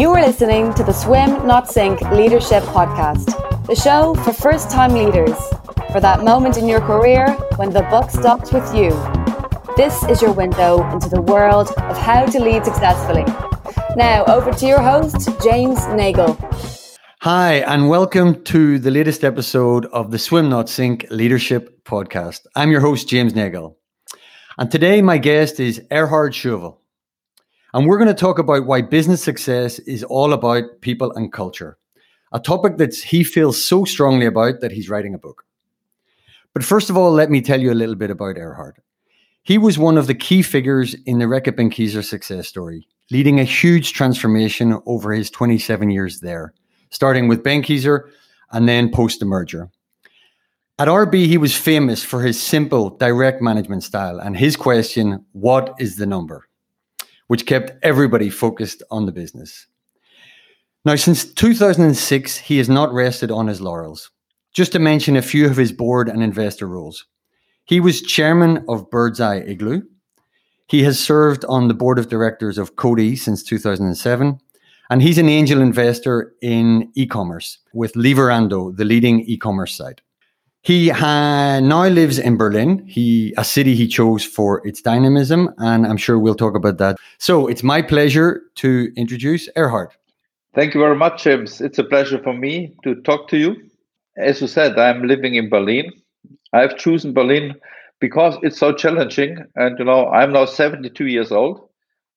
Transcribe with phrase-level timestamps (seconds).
[0.00, 3.26] You are listening to the Swim Not Sink Leadership Podcast,
[3.66, 5.36] the show for first time leaders,
[5.92, 8.92] for that moment in your career when the buck stops with you.
[9.76, 13.26] This is your window into the world of how to lead successfully.
[13.94, 16.34] Now, over to your host, James Nagel.
[17.20, 22.46] Hi, and welcome to the latest episode of the Swim Not Sink Leadership Podcast.
[22.56, 23.76] I'm your host, James Nagel.
[24.56, 26.79] And today, my guest is Erhard Schoewel.
[27.72, 31.78] And we're going to talk about why business success is all about people and culture,
[32.32, 35.44] a topic that he feels so strongly about that he's writing a book.
[36.52, 38.74] But first of all, let me tell you a little bit about Erhard.
[39.42, 43.44] He was one of the key figures in the Reckitt Benckiser success story, leading a
[43.44, 46.52] huge transformation over his 27 years there,
[46.90, 48.10] starting with Benckiser
[48.50, 49.70] and then post the merger.
[50.80, 55.74] At RB, he was famous for his simple, direct management style and his question, What
[55.78, 56.49] is the number?
[57.30, 59.68] Which kept everybody focused on the business.
[60.84, 64.10] Now, since 2006, he has not rested on his laurels.
[64.52, 67.06] Just to mention a few of his board and investor roles.
[67.64, 69.82] He was chairman of Birdseye Iglo.
[70.66, 74.40] He has served on the board of directors of Coty since 2007.
[74.90, 80.00] And he's an angel investor in e commerce with Lieferando, the leading e commerce site.
[80.62, 85.96] He now lives in Berlin, he a city he chose for its dynamism, and I'm
[85.96, 86.96] sure we'll talk about that.
[87.18, 89.88] So it's my pleasure to introduce Erhard.
[90.54, 91.60] Thank you very much, James.
[91.60, 93.56] It's a pleasure for me to talk to you.
[94.18, 95.92] As you said, I'm living in Berlin.
[96.52, 97.54] I've chosen Berlin
[98.00, 101.68] because it's so challenging, and you know I'm now 72 years old.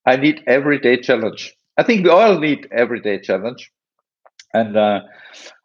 [0.06, 1.54] I need everyday challenge.
[1.78, 3.72] I think we all need everyday challenge,
[4.54, 5.02] and uh,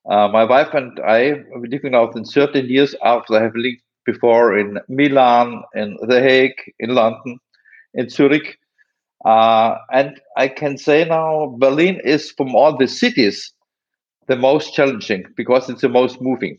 [0.09, 4.59] uh, my wife and I living now in 13 years after I have lived before
[4.59, 7.39] in Milan, in The Hague, in London,
[7.93, 8.59] in Zurich.
[9.25, 13.53] Uh, and I can say now Berlin is from all the cities
[14.29, 16.59] the most challenging because it's the most moving.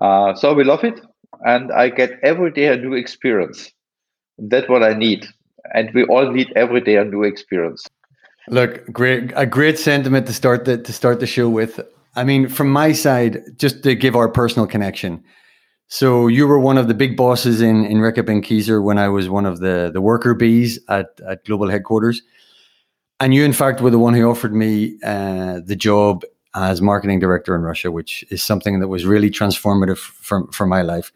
[0.00, 1.00] Uh, so we love it,
[1.44, 3.72] and I get every day a new experience.
[4.38, 5.26] That's what I need,
[5.74, 7.86] and we all need every day a new experience.
[8.48, 11.80] Look, great, a great sentiment to start the to start the show with.
[12.16, 15.22] I mean, from my side, just to give our personal connection.
[15.88, 19.28] So you were one of the big bosses in in Reckitt Benckiser when I was
[19.28, 22.22] one of the the worker bees at at global headquarters,
[23.20, 27.20] and you in fact were the one who offered me uh, the job as marketing
[27.20, 31.12] director in Russia, which is something that was really transformative for for my life.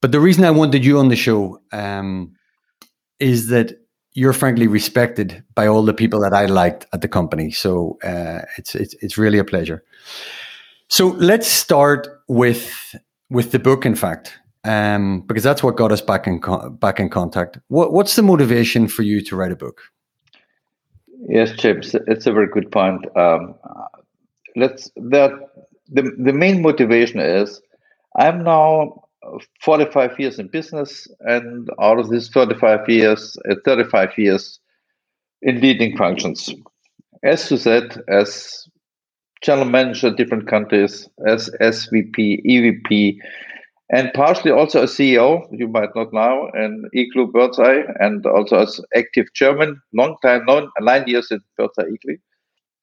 [0.00, 2.34] But the reason I wanted you on the show um,
[3.20, 3.78] is that
[4.14, 7.50] you're frankly respected by all the people that I liked at the company.
[7.50, 9.84] So uh, it's it's it's really a pleasure.
[10.88, 12.94] So let's start with
[13.30, 13.84] with the book.
[13.84, 16.40] In fact, um, because that's what got us back in
[16.78, 17.58] back in contact.
[17.68, 19.80] What what's the motivation for you to write a book?
[21.28, 23.04] Yes, James, it's a very good point.
[23.16, 23.54] Um,
[24.56, 25.32] let's that
[25.88, 27.60] the the main motivation is
[28.16, 29.03] I'm now
[29.60, 34.60] 45 years in business, and out of these 35 years, uh, 35 years
[35.42, 36.52] in leading functions.
[37.22, 38.68] As you said, as
[39.42, 43.18] general manager different countries, as SVP, EVP,
[43.90, 48.80] and partially also a CEO, you might not know, in Iglo Birdseye, and also as
[48.96, 50.46] active chairman, long time,
[50.80, 52.16] nine, years in Birdseye Iglo.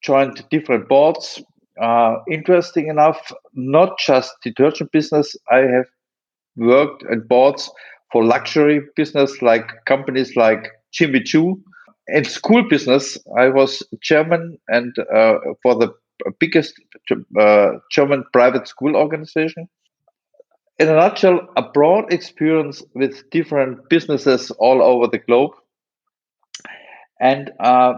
[0.03, 1.43] Joined different boards.
[1.81, 5.85] Uh, interesting enough, not just detergent business, I have
[6.55, 7.69] worked at boards
[8.11, 11.61] for luxury business like companies like Jimmy Choo.
[12.07, 15.89] In school business, I was chairman and uh, for the
[16.39, 16.73] biggest
[17.39, 19.67] uh, German private school organization.
[20.79, 25.51] In a nutshell, a broad experience with different businesses all over the globe.
[27.19, 27.93] And uh,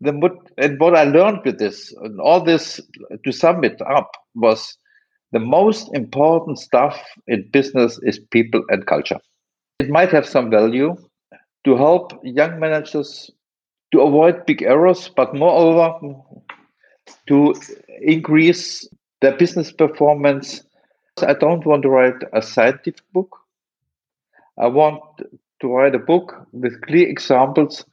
[0.00, 2.80] the and what I learned with this and all this
[3.24, 4.76] to sum it up was
[5.32, 9.18] the most important stuff in business is people and culture.
[9.80, 10.96] It might have some value
[11.64, 13.30] to help young managers
[13.92, 15.98] to avoid big errors, but moreover,
[17.28, 17.54] to
[18.00, 18.88] increase
[19.20, 20.62] their business performance.
[21.20, 23.36] I don't want to write a scientific book.
[24.58, 25.02] I want
[25.60, 27.84] to write a book with clear examples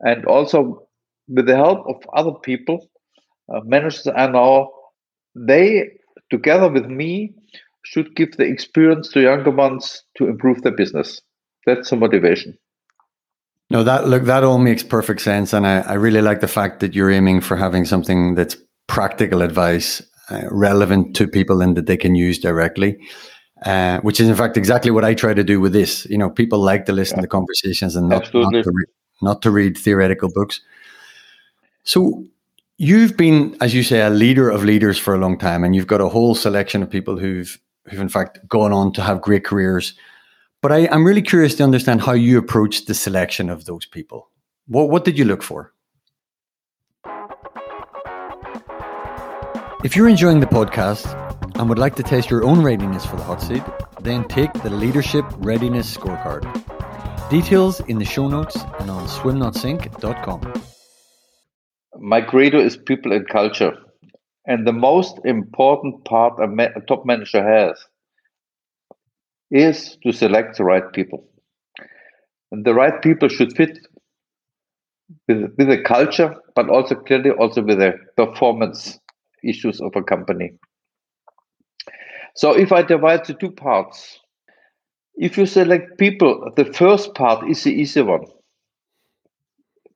[0.00, 0.86] and also
[1.28, 2.88] with the help of other people,
[3.52, 4.72] uh, managers I know,
[5.34, 5.97] they
[6.30, 7.34] together with me,
[7.84, 11.20] should give the experience to younger ones to improve their business.
[11.66, 12.58] That's the motivation.
[13.70, 16.80] No, that look that all makes perfect sense, and I, I really like the fact
[16.80, 21.86] that you're aiming for having something that's practical advice, uh, relevant to people, and that
[21.86, 22.98] they can use directly.
[23.66, 26.06] Uh, which is in fact exactly what I try to do with this.
[26.06, 27.22] You know, people like to listen yeah.
[27.22, 30.60] to conversations and not, not to, re- not to read theoretical books.
[31.82, 32.24] So
[32.80, 35.88] You've been, as you say, a leader of leaders for a long time, and you've
[35.88, 37.58] got a whole selection of people who've
[37.88, 39.94] who've in fact gone on to have great careers.
[40.62, 44.30] But I, I'm really curious to understand how you approached the selection of those people.
[44.68, 45.72] What what did you look for?
[49.82, 51.04] If you're enjoying the podcast
[51.58, 53.64] and would like to test your own readiness for the hot seat,
[54.02, 56.46] then take the Leadership Readiness Scorecard.
[57.28, 60.77] Details in the show notes and on swimnotsink.com.
[61.98, 63.72] My credo is people and culture.
[64.46, 67.84] And the most important part a, ma- a top manager has
[69.50, 71.28] is to select the right people.
[72.52, 73.78] And the right people should fit
[75.28, 78.98] with, with the culture, but also clearly also with the performance
[79.44, 80.52] issues of a company.
[82.36, 84.20] So if I divide the two parts,
[85.16, 88.24] if you select people, the first part is the easy one,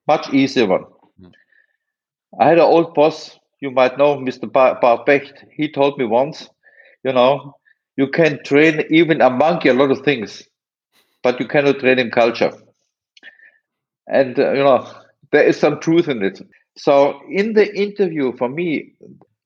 [0.09, 0.85] much easier one.
[2.39, 4.47] I had an old boss, you might know Mr.
[4.47, 5.45] Bart Becht.
[5.51, 6.49] He told me once,
[7.05, 7.57] you know,
[7.97, 10.43] you can train even a monkey a lot of things,
[11.23, 12.53] but you cannot train him culture.
[14.09, 14.91] And, uh, you know,
[15.31, 16.41] there is some truth in it.
[16.77, 18.93] So in the interview, for me,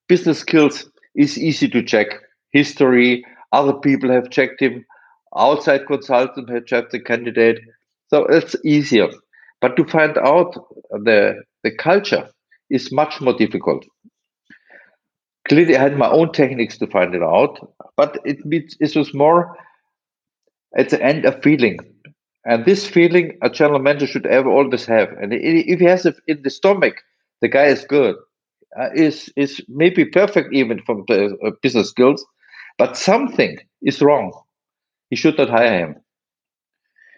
[0.09, 2.09] business skills is easy to check.
[2.53, 4.85] History, other people have checked him,
[5.37, 7.61] outside consultant have checked the candidate.
[8.09, 9.09] So it's easier.
[9.61, 10.55] But to find out
[10.91, 12.29] the, the culture
[12.71, 13.85] is much more difficult.
[15.49, 17.59] Clearly, I had my own techniques to find it out,
[17.97, 18.39] but it,
[18.81, 19.57] it was more
[20.77, 21.79] at the end a feeling.
[22.45, 25.11] And this feeling a general manager should ever always have.
[25.21, 26.97] And if he has it in the stomach,
[27.41, 28.17] the guy is good
[28.79, 32.25] uh, is is maybe perfect even from the uh, business skills,
[32.79, 34.33] but something is wrong.
[35.11, 35.97] He should not hire him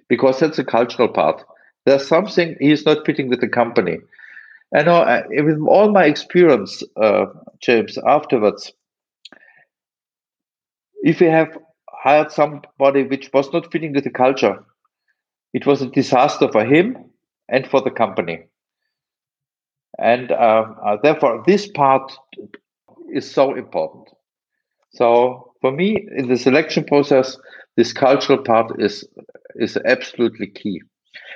[0.09, 1.43] because that's a cultural part.
[1.87, 3.99] There's something he's not fitting with the company.
[4.75, 7.27] I know uh, with all my experience, uh,
[7.61, 8.73] James, afterwards,
[11.03, 11.59] if you have
[11.91, 14.65] hired somebody which was not fitting with the culture,
[15.55, 17.13] it was a disaster for him
[17.49, 18.47] and for the company.
[19.99, 22.13] And uh, uh, therefore, this part
[23.13, 24.09] is so important.
[24.95, 27.39] So for me, in the selection process,
[27.77, 29.07] this cultural part is
[29.57, 30.83] is absolutely key.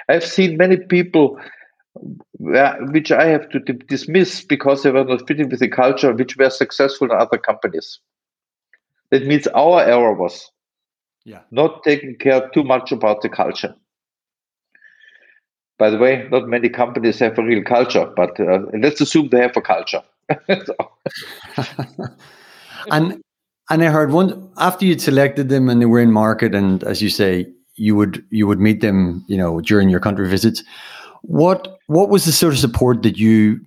[0.09, 1.39] I've seen many people
[2.39, 6.51] which I have to dismiss because they were not fitting with the culture, which were
[6.51, 8.01] successful in other companies.
[9.11, 10.51] That means our error was
[11.25, 11.41] yeah.
[11.51, 13.75] not taking care too much about the culture.
[15.79, 19.41] By the way, not many companies have a real culture, but uh, let's assume they
[19.41, 20.03] have a culture.
[22.91, 23.21] and
[23.71, 27.03] and I heard one after you'd selected them and they were in market, and as
[27.03, 30.63] you say, you would you would meet them, you know, during your country visits.
[31.23, 33.61] What what was the sort of support that you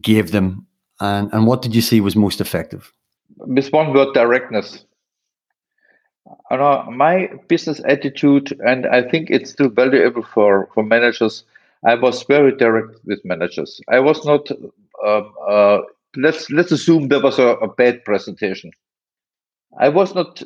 [0.00, 0.66] gave them,
[1.00, 2.92] and and what did you see was most effective?
[3.38, 4.84] With one word, directness.
[6.50, 11.44] I know my business attitude, and I think it's still valuable for for managers
[11.84, 13.80] I was very direct with managers.
[13.88, 14.48] I was not.
[15.04, 15.82] Uh, uh,
[16.16, 18.70] let's let's assume there was a, a bad presentation.
[19.78, 20.42] I was not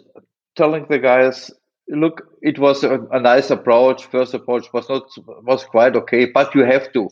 [0.57, 1.51] telling the guys,
[1.89, 4.07] look, it was a, a, nice approach.
[4.07, 5.09] First approach was not
[5.45, 7.09] was quite okay, but you have to.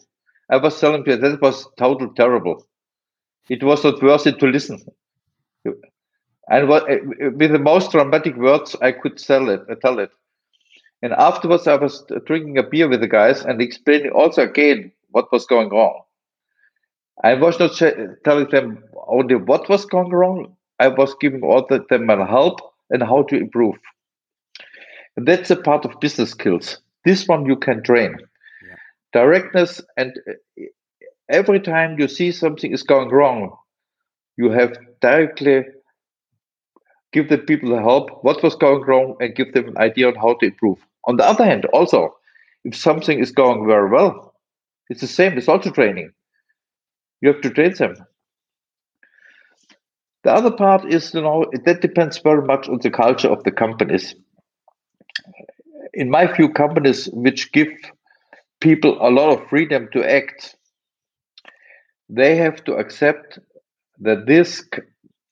[0.51, 2.67] I was telling you that was total terrible.
[3.49, 4.85] It was not worth it to listen.
[6.49, 10.11] And what, with the most dramatic words I could tell it, tell it.
[11.03, 15.31] And afterwards, I was drinking a beer with the guys and explaining also again what
[15.33, 16.03] was going wrong.
[17.23, 17.77] I was not
[18.25, 20.57] telling them only what was going wrong.
[20.79, 22.61] I was giving all of them help
[22.91, 23.77] and how to improve.
[25.17, 26.79] And that's a part of business skills.
[27.05, 28.17] This one you can train.
[28.19, 28.77] Yeah.
[29.13, 30.63] Directness and uh,
[31.29, 33.57] every time you see something is going wrong,
[34.37, 35.65] you have directly
[37.13, 40.17] give the people the help, what was going wrong, and give them an idea on
[40.17, 40.79] how to improve.
[41.07, 42.17] On the other hand, also,
[42.65, 44.35] if something is going very well,
[44.91, 46.11] it's the same, it's also training.
[47.21, 47.95] You have to train them.
[50.25, 53.53] The other part is, you know, that depends very much on the culture of the
[53.53, 54.15] companies.
[55.97, 57.69] In my view, companies which give
[58.61, 60.57] people a lot of freedom to act,
[62.09, 63.39] they have to accept
[64.01, 64.63] that these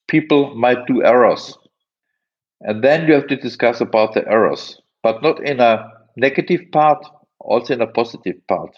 [0.07, 1.57] people might do errors.
[2.61, 7.05] And then you have to discuss about the errors but not in a negative part,
[7.39, 8.75] also in a positive part.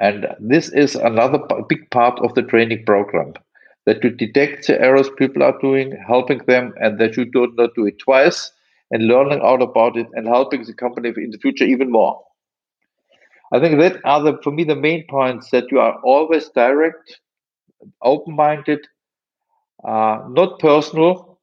[0.00, 1.38] And this is another
[1.68, 3.32] big part of the training program
[3.86, 7.74] that you detect the errors people are doing, helping them, and that you do not
[7.74, 8.52] do it twice,
[8.90, 12.22] and learning out about it and helping the company in the future even more.
[13.52, 17.20] I think that are the, for me the main points that you are always direct
[18.02, 18.86] open-minded,
[19.86, 21.38] uh, not personal,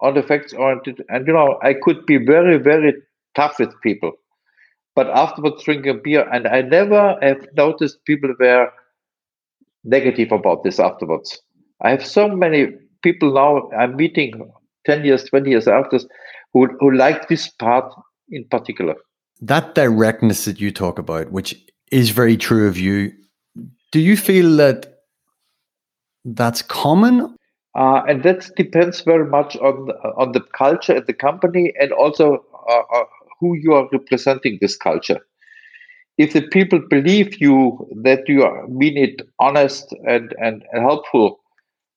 [0.00, 1.02] on the facts oriented.
[1.08, 2.94] And you know, I could be very, very
[3.34, 4.12] tough with people,
[4.94, 8.70] but afterwards drink a beer, and I never have noticed people were
[9.84, 11.40] negative about this afterwards.
[11.82, 12.68] I have so many
[13.02, 14.50] people now I'm meeting
[14.86, 15.98] 10 years, 20 years after
[16.56, 17.92] who, who like this part
[18.30, 18.94] in particular.
[19.42, 21.54] That directness that you talk about, which
[21.92, 23.12] is very true of you,
[23.92, 25.02] do you feel that
[26.24, 27.36] that's common?
[27.74, 32.42] Uh, and that depends very much on on the culture at the company and also
[32.70, 33.04] uh, uh,
[33.38, 35.20] who you are representing this culture.
[36.16, 41.40] If the people believe you that you are, mean it honest and, and, and helpful,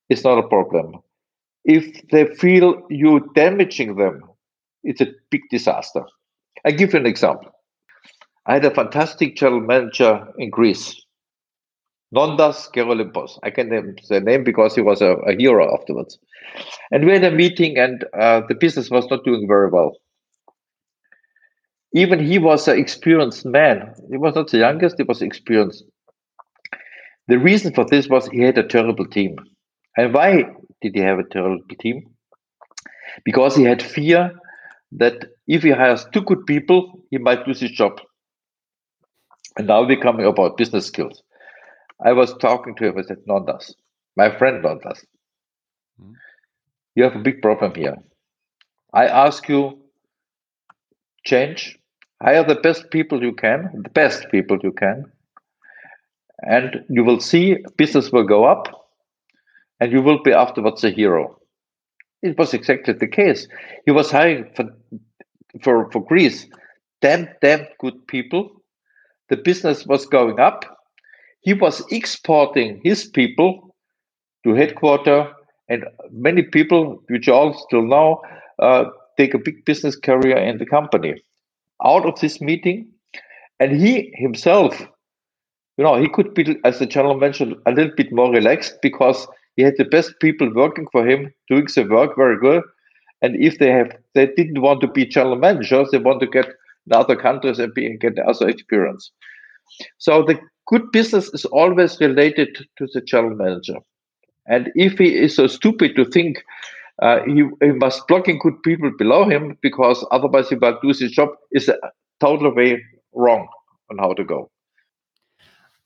[0.10, 1.00] it's not a problem.
[1.64, 4.29] If they feel you damaging them,
[4.84, 6.04] it's a big disaster.
[6.66, 7.52] I give you an example.
[8.46, 10.96] I had a fantastic general manager in Greece,
[12.16, 13.38] Nondas Gerolimpos.
[13.44, 16.18] I can name the name because he was a, a hero afterwards.
[16.92, 19.98] And we had a meeting, and uh, the business was not doing very well.
[21.94, 23.94] Even he was an experienced man.
[24.10, 25.84] He was not the youngest, he was experienced.
[27.28, 29.36] The reason for this was he had a terrible team.
[29.98, 30.46] And why
[30.82, 32.10] did he have a terrible team?
[33.24, 34.32] Because he had fear
[34.92, 38.00] that if he hires two good people, he might lose his job.
[39.58, 41.22] And now we're coming about business skills.
[42.04, 43.74] I was talking to him, I said, Nondas,
[44.16, 45.04] my friend Nondas,
[46.02, 46.14] mm-hmm.
[46.96, 47.98] you have a big problem here.
[48.94, 49.80] I ask you,
[51.26, 51.78] change,
[52.22, 55.12] hire the best people you can, the best people you can,
[56.42, 58.90] and you will see business will go up
[59.80, 61.39] and you will be afterwards a hero.
[62.22, 63.48] It was exactly the case.
[63.86, 64.66] He was hiring for
[65.64, 66.48] for, for Greece
[67.02, 68.52] damn damn good people.
[69.30, 70.66] The business was going up.
[71.42, 73.76] He was exporting his people
[74.44, 75.32] to headquarter,
[75.70, 78.22] and many people, which all still now,
[78.60, 78.86] uh,
[79.18, 81.22] take a big business career in the company.
[81.84, 82.92] Out of this meeting,
[83.60, 84.80] and he himself,
[85.78, 89.28] you know, he could be, as the general mentioned, a little bit more relaxed because
[89.60, 92.64] he had the best people working for him, doing the work very good.
[93.22, 96.46] And if they have, they didn't want to be general managers, they want to get
[96.46, 99.12] in other countries and be and get other experience.
[99.98, 103.80] So the good business is always related to the general manager.
[104.48, 106.42] And if he is so stupid to think
[107.02, 111.12] uh, he, he must blocking good people below him because otherwise he will lose his
[111.12, 111.76] job, is a
[112.22, 112.82] total way
[113.14, 113.50] wrong
[113.92, 114.50] on how to go.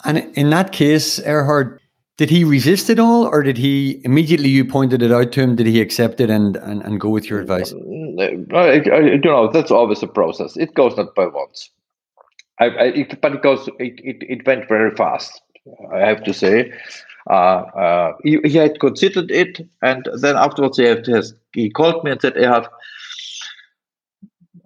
[0.06, 1.80] And in that case, Erhard,
[2.18, 5.56] did he resist it all, or did he immediately you pointed it out to him?
[5.56, 7.74] Did he accept it and and, and go with your advice?
[7.74, 10.56] Mm, I, I, you know, that's always a process.
[10.56, 11.72] It goes not by once.
[12.60, 13.68] I, it, but it goes.
[13.80, 15.42] It, it, it went very fast.
[15.92, 16.72] I have to say.
[17.30, 21.08] Uh, uh, he, he, had considered it, and then afterwards he, had,
[21.54, 22.68] he called me and said, "Erhard,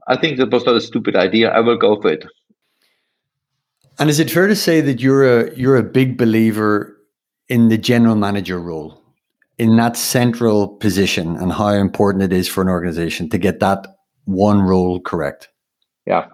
[0.08, 1.52] I think that was not a stupid idea.
[1.52, 2.26] I will go for it."
[4.00, 6.97] And is it fair to say that you're a you're a big believer
[7.50, 9.02] in the general manager role,
[9.58, 13.98] in that central position, and how important it is for an organization to get that
[14.26, 15.50] one role correct?
[16.06, 16.28] Yeah,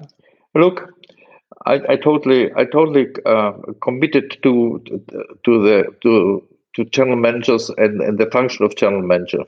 [0.56, 0.90] look,
[1.66, 4.84] I, I totally, I totally uh, committed to
[5.46, 9.44] to the to to general managers and, and the function of general manager.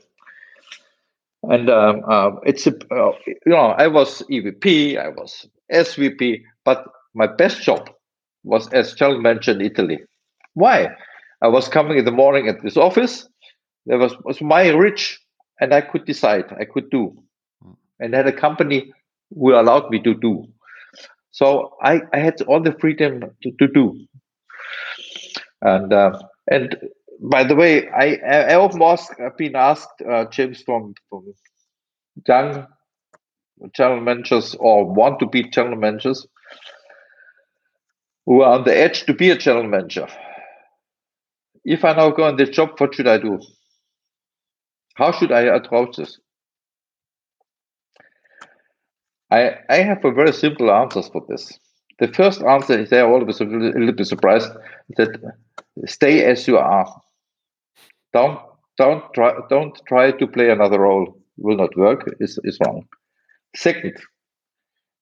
[1.42, 6.86] And um, uh, it's a, uh, you know I was EVP, I was SVP, but
[7.14, 7.90] my best job
[8.44, 9.98] was as general manager in Italy.
[10.54, 10.88] Why?
[11.42, 13.28] I was coming in the morning at this office.
[13.86, 15.20] There was, was my rich,
[15.60, 16.44] and I could decide.
[16.58, 17.16] I could do,
[17.62, 17.72] hmm.
[18.00, 18.92] and I had a company
[19.34, 20.46] who allowed me to do.
[21.30, 24.06] So I, I had all the freedom to, to do.
[25.60, 26.18] And uh,
[26.50, 26.76] and
[27.20, 31.32] by the way, I I often ask, I've been asked, uh, James, from, from
[32.26, 32.66] young
[33.74, 36.26] general managers or want to be general managers
[38.26, 40.06] who are on the edge to be a general manager
[41.66, 43.40] if I now go on this job, what should I do?
[44.94, 46.18] How should I approach this?
[49.30, 51.58] I, I have a very simple answers for this.
[51.98, 54.50] The first answer is they're always a little, a little bit surprised
[54.96, 55.10] that
[55.86, 56.86] stay as you are.
[58.12, 58.38] Don't
[58.78, 61.18] don't try don't try to play another role.
[61.36, 62.08] Will not work.
[62.20, 62.86] Is is wrong.
[63.56, 63.94] Second,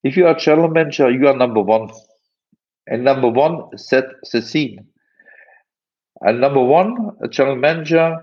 [0.02, 1.90] if you are general manager, you are number one,
[2.86, 4.86] and number one set the scene.
[6.24, 8.18] And number one, a general manager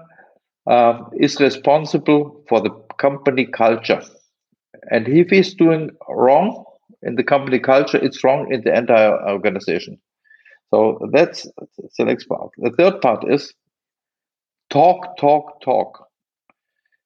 [0.67, 4.01] uh, is responsible for the company culture.
[4.89, 6.65] And if he's doing wrong
[7.03, 9.99] in the company culture, it's wrong in the entire organization.
[10.73, 12.49] So that's, that's the next part.
[12.57, 13.53] The third part is
[14.71, 16.07] talk, talk, talk.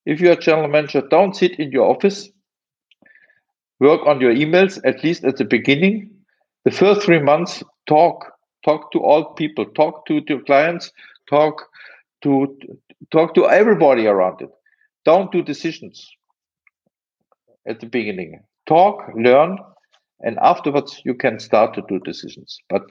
[0.05, 2.29] If you're a general manager, don't sit in your office.
[3.79, 6.11] Work on your emails, at least at the beginning.
[6.63, 8.31] The first three months, talk.
[8.65, 9.65] Talk to all people.
[9.65, 10.91] Talk to your clients.
[11.29, 11.61] Talk
[12.23, 12.57] to
[13.11, 14.49] talk to everybody around it.
[15.05, 16.09] Don't do decisions
[17.67, 18.41] at the beginning.
[18.67, 19.57] Talk, learn,
[20.21, 22.57] and afterwards you can start to do decisions.
[22.69, 22.81] But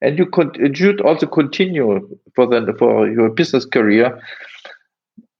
[0.00, 4.20] and you, could, should also continue for the for your business career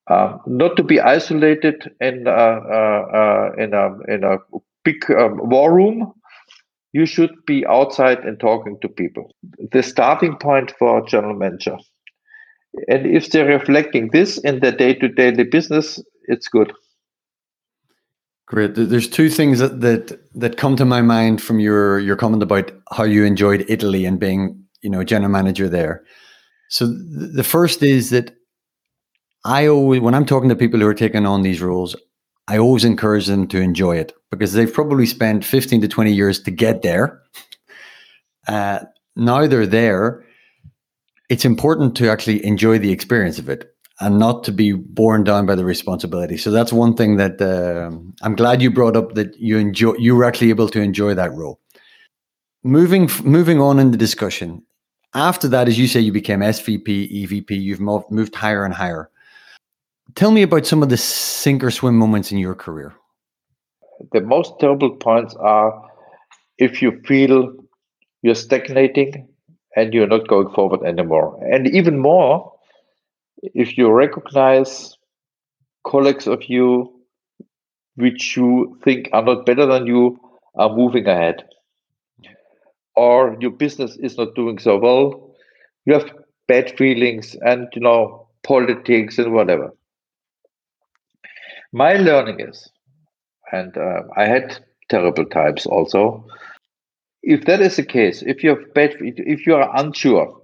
[0.08, 4.38] uh, not to be isolated in uh, uh in a in a
[4.84, 6.12] big um, war room.
[6.92, 9.34] You should be outside and talking to people.
[9.72, 11.76] The starting point for a general manager.
[12.88, 16.72] And if they're reflecting this in their day-to-day business, it's good.
[18.46, 18.74] Great.
[18.74, 22.70] There's two things that, that that come to my mind from your your comment about
[22.90, 26.04] how you enjoyed Italy and being, you know, general manager there.
[26.68, 28.34] So the first is that
[29.44, 31.96] I always, when I'm talking to people who are taking on these roles,
[32.52, 36.38] I always encourage them to enjoy it because they've probably spent 15 to 20 years
[36.42, 37.22] to get there.
[38.46, 38.80] Uh,
[39.16, 40.22] now they're there.
[41.30, 45.46] It's important to actually enjoy the experience of it and not to be borne down
[45.46, 46.36] by the responsibility.
[46.36, 49.94] So that's one thing that uh, I'm glad you brought up that you enjoy.
[49.94, 51.58] You were actually able to enjoy that role.
[52.62, 54.62] Moving moving on in the discussion.
[55.14, 56.86] After that, as you say, you became SVP,
[57.24, 57.50] EVP.
[57.62, 59.08] You've moved, moved higher and higher.
[60.14, 62.94] Tell me about some of the sink or swim moments in your career.
[64.12, 65.88] The most terrible points are
[66.58, 67.52] if you feel
[68.22, 69.28] you're stagnating
[69.76, 71.38] and you're not going forward anymore.
[71.50, 72.52] And even more,
[73.42, 74.96] if you recognize
[75.84, 76.92] colleagues of you
[77.96, 80.18] which you think are not better than you
[80.54, 81.44] are moving ahead
[82.94, 85.34] or your business is not doing so well
[85.84, 86.10] you have
[86.46, 89.72] bad feelings and you know politics and whatever
[91.72, 92.70] my learning is
[93.52, 94.58] and uh, i had
[94.90, 96.26] terrible times also
[97.22, 100.42] if that is the case if you have bad if you are unsure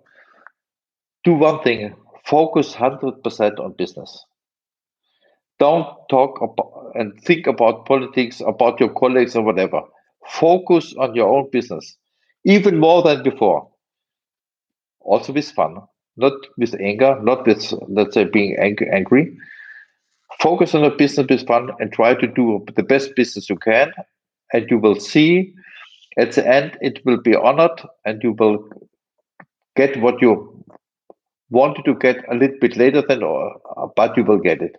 [1.25, 4.25] do one thing focus 100% on business.
[5.61, 9.83] Don't talk about and think about politics, about your colleagues or whatever.
[10.27, 11.97] Focus on your own business,
[12.45, 13.69] even more than before.
[15.01, 15.77] Also with fun,
[16.17, 19.37] not with anger, not with, let's say, being ang- angry.
[20.41, 23.93] Focus on your business with fun and try to do the best business you can.
[24.53, 25.53] And you will see
[26.19, 28.69] at the end, it will be honored and you will
[29.77, 30.65] get what you
[31.51, 34.77] wanted to get a little bit later than, or, uh, but you will get it.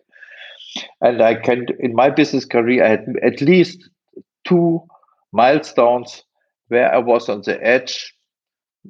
[1.01, 3.89] And I can, in my business career, I had at least
[4.45, 4.81] two
[5.31, 6.23] milestones
[6.67, 8.13] where I was on the edge,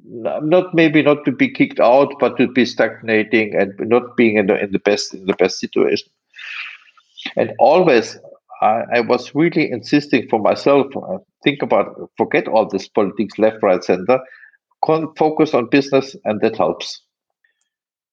[0.04, 4.48] not maybe not to be kicked out, but to be stagnating and not being in
[4.48, 6.10] the, in the best in the best situation.
[7.36, 8.18] And always,
[8.62, 10.88] I, I was really insisting for myself.
[10.96, 14.20] Uh, think about forget all this politics, left, right, center.
[14.84, 17.02] Con- focus on business, and that helps.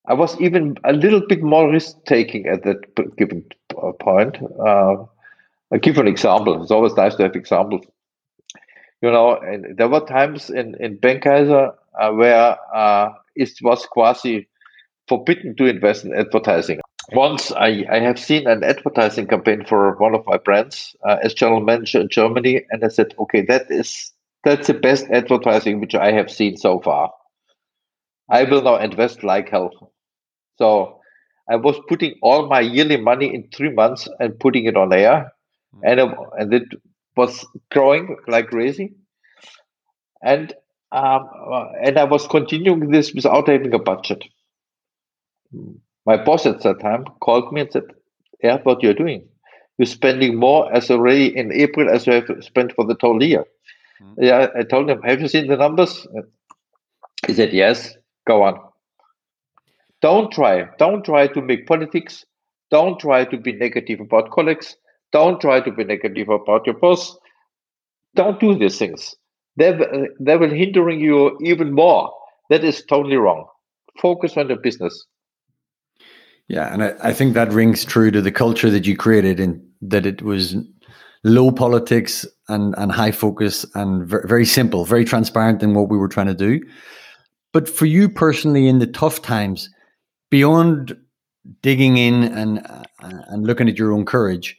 [0.08, 3.44] I was even a little bit more risk taking at that given
[4.00, 4.36] point.
[4.58, 5.04] Uh,
[5.72, 6.62] I'll give an example.
[6.62, 7.86] It's always nice to have examples.
[9.02, 14.48] You know, and there were times in, in Benckiser uh, where uh, it was quasi
[15.08, 16.80] forbidden to invest in advertising.
[17.12, 21.34] Once I, I have seen an advertising campaign for one of my brands uh, as
[21.34, 24.12] general manager in Germany, and I said, okay, that is
[24.44, 27.12] that's the best advertising which I have seen so far.
[28.30, 29.70] I will now invest like hell.
[30.58, 31.00] So
[31.48, 35.32] I was putting all my yearly money in three months and putting it on air,
[35.74, 35.80] mm.
[35.84, 36.68] and it, and it
[37.16, 38.94] was growing like crazy.
[40.22, 40.52] And
[40.92, 41.28] um,
[41.82, 44.24] and I was continuing this without having a budget.
[46.06, 47.84] My boss at that time called me and said,
[48.42, 49.28] "Yeah, what you're doing?
[49.76, 53.44] You're spending more as already in April as you have spent for the whole year."
[54.02, 54.14] Mm.
[54.18, 56.06] Yeah, I told him, "Have you seen the numbers?"
[57.26, 58.58] He said, "Yes." Go on.
[60.02, 60.68] Don't try.
[60.78, 62.24] Don't try to make politics.
[62.70, 64.76] Don't try to be negative about colleagues.
[65.12, 67.16] Don't try to be negative about your boss.
[68.16, 69.14] Don't do these things.
[69.56, 69.72] They,
[70.18, 72.12] they will hindering you even more.
[72.50, 73.46] That is totally wrong.
[74.02, 75.06] Focus on the business.
[76.48, 79.60] Yeah, and I, I think that rings true to the culture that you created, and
[79.82, 80.56] that it was
[81.24, 85.98] low politics and and high focus and very, very simple, very transparent in what we
[85.98, 86.60] were trying to do.
[87.52, 89.68] But for you personally, in the tough times,
[90.30, 90.96] beyond
[91.62, 94.56] digging in and uh, and looking at your own courage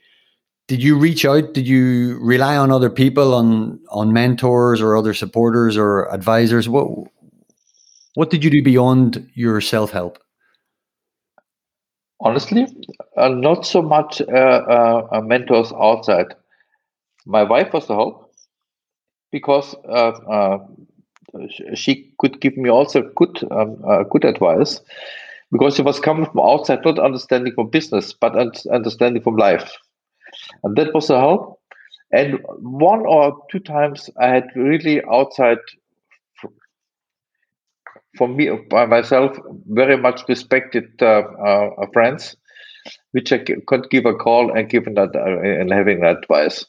[0.67, 1.53] did you reach out?
[1.53, 6.67] Did you rely on other people on on mentors or other supporters or advisors?
[6.67, 6.87] What
[8.15, 10.19] what did you do beyond your self-help
[12.19, 12.65] Honestly,
[13.15, 16.33] uh, not so much uh, uh, uh mentors outside.
[17.25, 18.31] My wife was the help
[19.31, 20.57] because uh,
[21.75, 23.77] she could give me also good um,
[24.09, 24.81] good advice
[25.51, 28.35] because she was coming from outside, not understanding from business, but
[28.71, 29.71] understanding from life,
[30.63, 31.59] and that was a help.
[32.11, 35.59] And one or two times I had really outside
[38.17, 42.35] for me by myself very much respected uh, uh, friends
[43.11, 46.65] which i could give a call and give that uh, and having advice.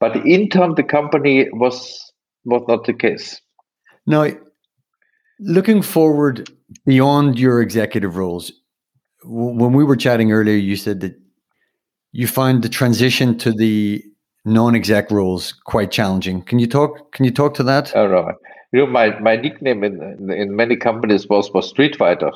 [0.00, 2.12] But in turn the company was
[2.44, 3.40] was not the case.
[4.06, 4.30] Now
[5.40, 6.50] looking forward
[6.84, 8.52] beyond your executive roles
[9.24, 11.14] when we were chatting earlier you said that
[12.12, 14.02] you find the transition to the
[14.44, 16.42] non-exec roles quite challenging.
[16.42, 17.94] Can you talk can you talk to that?
[17.94, 18.34] All right
[18.72, 22.32] you know, my, my nickname in, in many companies was, was Street Fighter.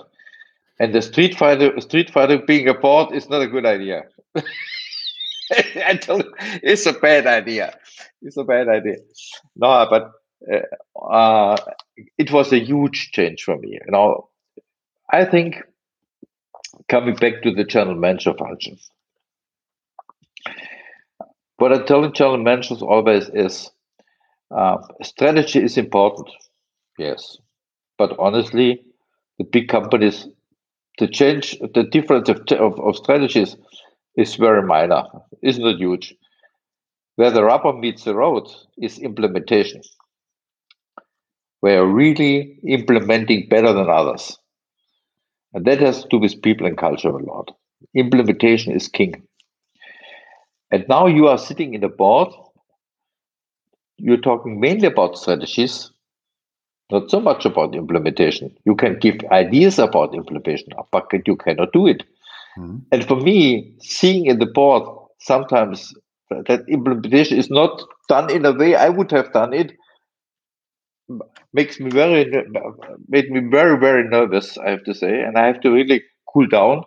[0.78, 4.04] And the Street Fighter Street Fighter being a board is not a good idea.
[5.54, 7.76] I tell you, it's a bad idea.
[8.22, 8.96] It's a bad idea.
[9.56, 10.12] No, but
[10.50, 11.56] uh, uh,
[12.16, 13.72] it was a huge change for me.
[13.72, 14.30] You know,
[15.12, 15.56] I think
[16.88, 18.78] coming back to the channel manager function,
[21.58, 23.70] what I tell general managers always is
[24.50, 26.28] uh, strategy is important,
[26.98, 27.38] yes,
[27.98, 28.82] but honestly,
[29.38, 30.26] the big companies,
[30.98, 33.56] the change, the difference of, of, of strategies
[34.16, 35.04] is very minor,
[35.42, 36.14] is not it huge.
[37.16, 39.82] Where the rubber meets the road is implementation.
[41.62, 44.38] We're really implementing better than others.
[45.52, 47.50] And that has to do with people and culture a lot.
[47.94, 49.22] Implementation is king.
[50.70, 52.32] And now you are sitting in the board
[54.00, 55.90] you're talking mainly about strategies,
[56.90, 58.54] not so much about implementation.
[58.64, 62.02] You can give ideas about implementation, but you cannot do it.
[62.58, 62.78] Mm-hmm.
[62.92, 64.82] And for me, seeing in the board
[65.20, 65.94] sometimes
[66.30, 69.72] that implementation is not done in a way I would have done it
[71.52, 72.24] makes me very
[73.08, 76.46] made me very very nervous i have to say and i have to really cool
[76.46, 76.82] down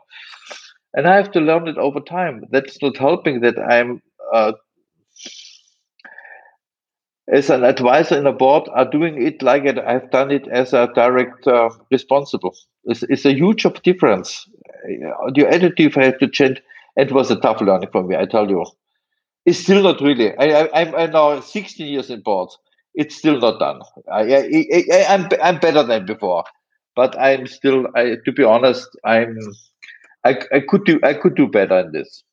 [0.93, 4.01] and i have to learn it over time that's not helping that i'm
[4.33, 4.53] uh,
[7.31, 10.73] as an advisor in a board are doing it like it, I've done it as
[10.73, 12.55] a direct uh, responsible.
[12.85, 14.47] It's, it's, a huge of difference.
[15.35, 16.61] Your attitude has to change.
[16.97, 18.65] It was a tough learning for me, I tell you.
[19.45, 20.35] It's still not really.
[20.37, 22.57] I, I, I'm now 16 years in boards.
[22.93, 23.81] It's still not done.
[24.11, 26.43] I, I, I, I'm, I'm better than before,
[26.95, 27.87] but I'm still.
[27.95, 29.35] I, to be honest, I'm.
[30.23, 30.99] I, I could do.
[31.03, 32.23] I could do better in this.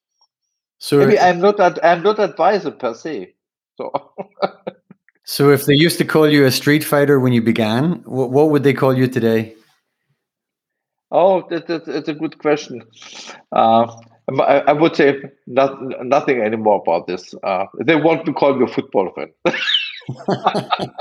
[0.78, 1.82] So Maybe I'm not.
[1.82, 3.34] I'm not advisor per se.
[3.78, 3.90] So.
[5.24, 8.50] So, if they used to call you a street fighter when you began, what, what
[8.50, 9.54] would they call you today?
[11.12, 12.82] Oh, that, that, that's a good question.
[13.52, 13.92] Uh,
[14.38, 17.34] I, I, would say not, nothing anymore about this.
[17.42, 19.54] Uh, they want to call me a football fan.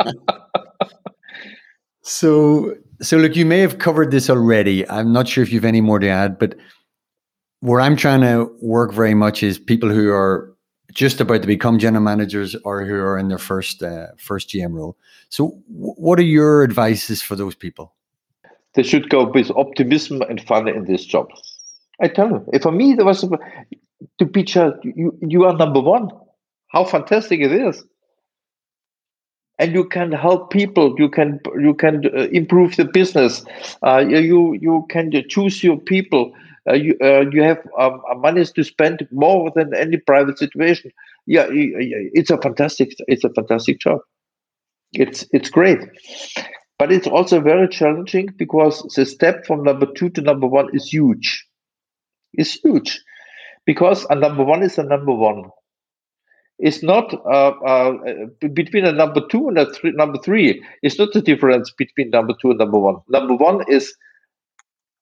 [2.02, 4.90] so, so look, you may have covered this already.
[4.90, 6.56] I'm not sure if you've any more to add, but
[7.60, 10.56] where I'm trying to work very much is people who are
[10.94, 14.74] just about to become general managers or who are in their first uh, first GM
[14.74, 14.98] role.
[15.30, 17.94] So, w- what are your advices for those people?
[18.74, 21.28] They should go with optimism and fun in this job.
[22.02, 26.10] I tell you, if for me there was to pitch you you are number one.
[26.68, 27.84] How fantastic it is!
[29.58, 30.96] And you can help people.
[30.98, 33.44] You can you can uh, improve the business.
[33.86, 36.34] Uh, you you can choose your people
[36.74, 40.92] you uh, you have um, uh, money to spend more than any private situation.
[41.26, 44.00] Yeah, it's a fantastic it's a fantastic job.
[44.94, 45.80] It's it's great,
[46.78, 50.88] but it's also very challenging because the step from number two to number one is
[50.88, 51.46] huge.
[52.34, 53.02] It's huge
[53.66, 55.50] because a number one is a number one.
[56.60, 57.94] It's not uh, uh,
[58.54, 60.62] between a number two and a three, number three.
[60.84, 62.98] It's not the difference between number two and number one.
[63.08, 63.96] Number one is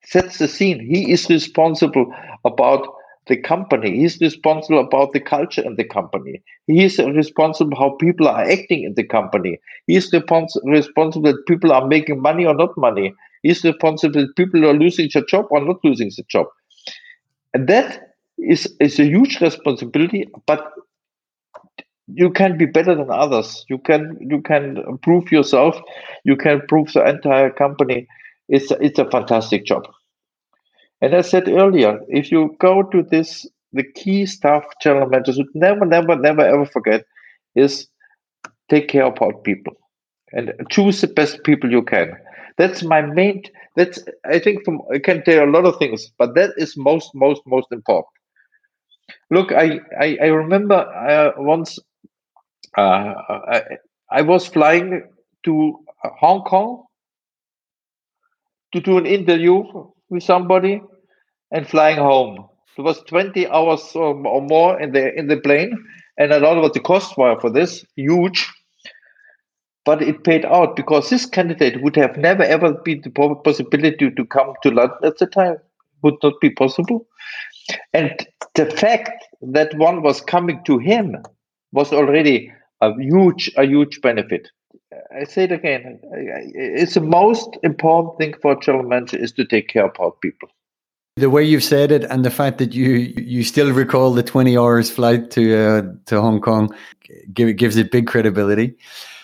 [0.09, 0.79] sets the scene.
[0.79, 2.13] He is responsible
[2.45, 2.87] about
[3.27, 3.97] the company.
[3.99, 6.41] He's responsible about the culture in the company.
[6.67, 9.59] He is responsible how people are acting in the company.
[9.87, 13.13] He is respons- responsible that people are making money or not money.
[13.43, 16.47] He is responsible that people are losing their job or not losing the job.
[17.53, 20.71] And that is, is a huge responsibility, but
[22.07, 23.65] you can be better than others.
[23.69, 25.77] You can you can prove yourself.
[26.23, 28.07] You can prove the entire company.
[28.49, 29.83] It's it's a fantastic job.
[31.01, 35.47] And I said earlier, if you go to this, the key stuff general managers should
[35.55, 37.03] never, never, never, ever forget
[37.55, 37.87] is
[38.69, 39.73] take care about people
[40.33, 42.13] and choose the best people you can.
[42.57, 43.43] That's my main.
[43.75, 47.11] That's I think from I can tell a lot of things, but that is most
[47.15, 48.07] most most important.
[49.31, 51.79] Look, I I, I remember uh, once
[52.77, 53.13] uh,
[53.55, 53.61] I,
[54.11, 55.03] I was flying
[55.45, 56.85] to Hong Kong
[58.73, 59.63] to do an interview
[60.09, 60.81] with somebody
[61.51, 62.47] and flying home.
[62.77, 65.73] It was 20 hours or more in the in the plane,
[66.17, 67.85] and don't know what the cost were for this.
[67.95, 68.47] Huge,
[69.85, 73.09] but it paid out because this candidate would have never ever been the
[73.43, 75.57] possibility to come to London at the time.
[76.03, 77.07] Would not be possible,
[77.93, 78.11] and
[78.55, 81.15] the fact that one was coming to him
[81.71, 84.49] was already a huge a huge benefit.
[85.15, 85.99] I say it again.
[86.53, 90.49] It's the most important thing for a general manager is to take care about people.
[91.17, 94.55] The way you've said it, and the fact that you you still recall the twenty
[94.57, 96.73] hours flight to uh, to Hong Kong,
[97.33, 98.75] give, gives it big credibility.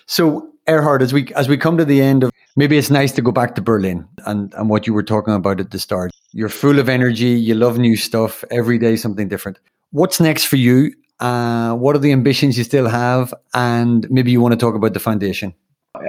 [0.08, 3.22] So, Erhard, as we as we come to the end of, maybe it's nice to
[3.22, 6.12] go back to Berlin and and what you were talking about at the start.
[6.32, 7.30] You're full of energy.
[7.30, 9.60] You love new stuff every day, something different.
[9.92, 10.94] What's next for you?
[11.20, 13.34] Uh, what are the ambitions you still have?
[13.54, 15.54] And maybe you want to talk about the foundation.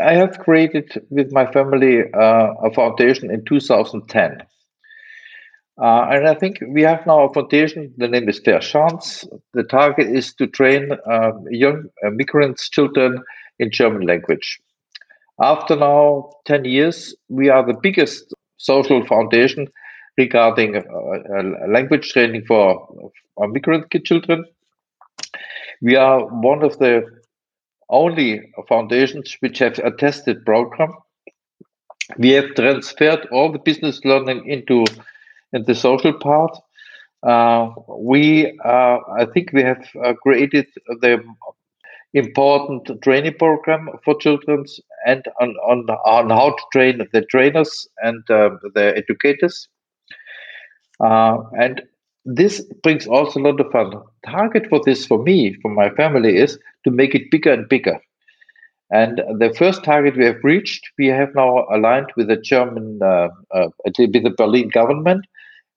[0.02, 4.42] I have created with my family uh, a foundation in 2010.
[5.76, 7.92] Uh, and I think we have now a foundation.
[7.96, 9.24] The name is Fair Chance.
[9.54, 13.22] The target is to train um, young uh, migrants, children
[13.58, 14.60] in German language.
[15.40, 19.68] After now 10 years, we are the biggest social foundation
[20.16, 22.86] regarding uh, uh language training for,
[23.34, 24.44] for migrant children.
[25.82, 27.04] We are one of the
[27.88, 30.94] only foundations which have a tested program.
[32.18, 34.84] We have transferred all the business learning into
[35.52, 36.56] in the social part.
[37.22, 40.66] Uh, we, uh, I think, we have uh, created
[41.00, 41.22] the
[42.12, 44.64] important training program for children
[45.06, 49.68] and on, on, on how to train the trainers and uh, the educators.
[51.00, 51.82] Uh, and
[52.24, 53.92] this brings also a lot of fun.
[54.26, 57.98] Target for this, for me, for my family, is to make it bigger and bigger.
[58.90, 63.28] And the first target we have reached, we have now aligned with the German, uh,
[63.50, 65.26] uh, with the Berlin government,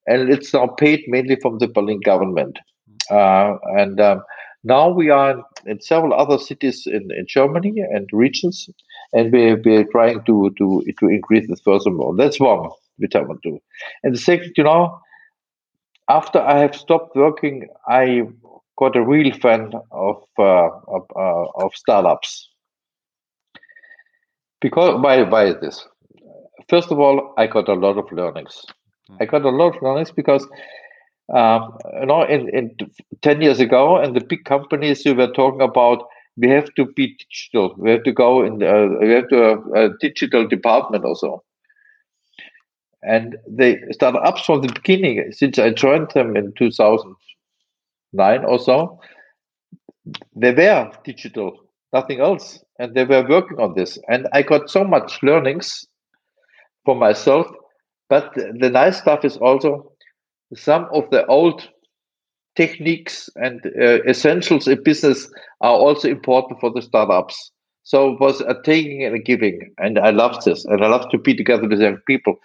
[0.06, 2.60] and it's now paid mainly from the Berlin government.
[3.10, 4.24] Uh, and um,
[4.64, 8.70] now we are in several other cities in, in Germany and regions,
[9.14, 12.16] and we, we're trying to, to, to increase this furthermore.
[12.16, 13.60] That's one which I want to do.
[14.04, 15.00] And the second, you know,
[16.10, 18.24] after I have stopped working, I
[18.78, 22.50] got a real fan of uh, of, uh, of, startups.
[24.62, 25.86] Because why why this?
[26.70, 28.66] First of all, I got a lot of learnings.
[29.20, 30.46] I got a lot of learnings because
[31.34, 32.76] um, you know in, in
[33.22, 36.04] 10 years ago and the big companies you were talking about
[36.38, 39.60] we have to be digital we have to go in uh, we have to have
[39.76, 41.44] a digital department also
[43.04, 49.00] and they started up from the beginning since I joined them in 2009 or so.
[50.36, 51.58] They were digital,
[51.94, 54.00] nothing else, and they were working on this.
[54.10, 55.86] And I got so much learnings
[56.86, 57.48] for myself.
[58.10, 59.92] But the nice stuff is also
[60.56, 61.68] some of the old
[62.56, 65.30] techniques and uh, essentials in business
[65.62, 67.52] are also important for the startups.
[67.84, 71.10] So it was a taking and a giving, and I love this, and I love
[71.12, 72.36] to be together with young people.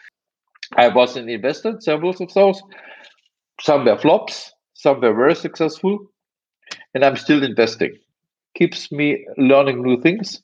[0.77, 2.63] I was an investor in several of those.
[3.61, 5.99] Some were flops, some were very successful,
[6.95, 7.97] and I'm still investing.
[8.57, 10.43] Keeps me learning new things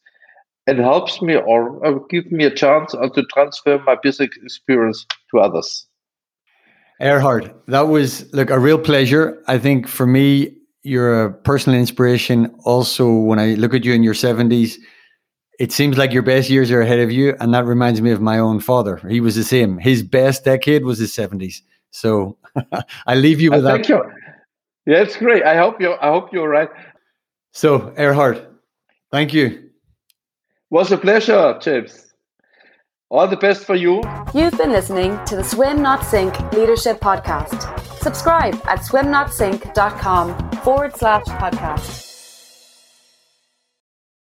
[0.67, 5.41] and helps me or, or give me a chance to transfer my business experience to
[5.41, 5.87] others.
[7.01, 9.43] Erhard, that was look a real pleasure.
[9.47, 12.55] I think for me, you're a personal inspiration.
[12.65, 14.79] Also, when I look at you in your seventies,
[15.59, 18.21] it seems like your best years are ahead of you, and that reminds me of
[18.21, 18.97] my own father.
[19.09, 19.79] He was the same.
[19.79, 21.63] His best decade was his seventies.
[21.91, 22.39] So
[23.07, 23.87] I leave you with uh, that.
[23.87, 24.03] Thank you.
[24.87, 25.43] Yeah, it's great.
[25.43, 26.71] I hope you're, I hope you're right.
[27.53, 28.47] So Erhard,
[29.11, 29.71] thank you.
[30.71, 32.15] Was a pleasure, James.
[33.11, 34.03] All the best for you.
[34.35, 37.59] You've been listening to the Swim Not Sink Leadership Podcast.
[38.01, 42.18] Subscribe at swimnotsink.com forward slash podcast.